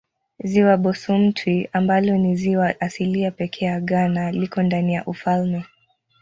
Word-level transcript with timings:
Ziwa 0.43 0.77
Bosumtwi 0.77 1.69
ambalo 1.73 2.17
ni 2.17 2.35
ziwa 2.35 2.81
asilia 2.81 3.31
pekee 3.31 3.65
ya 3.65 3.79
Ghana 3.81 4.31
liko 4.31 4.63
ndani 4.63 4.93
ya 4.93 5.05
ufalme. 5.05 5.65